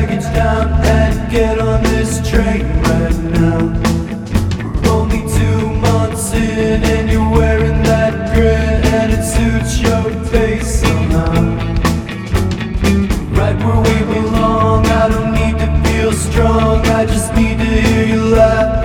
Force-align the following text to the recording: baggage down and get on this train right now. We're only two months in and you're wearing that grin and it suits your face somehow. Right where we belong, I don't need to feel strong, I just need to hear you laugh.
baggage 0.00 0.24
down 0.34 0.68
and 0.84 1.30
get 1.30 1.58
on 1.58 1.82
this 1.84 2.18
train 2.28 2.66
right 2.82 3.18
now. 3.40 3.60
We're 4.82 4.90
only 4.90 5.22
two 5.38 5.60
months 5.86 6.34
in 6.34 6.84
and 6.84 7.10
you're 7.10 7.30
wearing 7.30 7.82
that 7.84 8.34
grin 8.34 8.78
and 8.98 9.10
it 9.16 9.24
suits 9.24 9.80
your 9.80 10.04
face 10.26 10.80
somehow. 10.82 11.32
Right 13.38 13.56
where 13.64 13.82
we 13.88 13.96
belong, 14.12 14.84
I 14.84 15.08
don't 15.08 15.32
need 15.32 15.56
to 15.64 15.68
feel 15.88 16.12
strong, 16.12 16.86
I 16.88 17.06
just 17.06 17.34
need 17.34 17.56
to 17.56 17.64
hear 17.64 18.06
you 18.06 18.22
laugh. 18.36 18.75